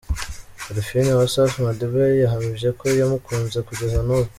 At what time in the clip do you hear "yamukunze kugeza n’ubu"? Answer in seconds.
2.99-4.29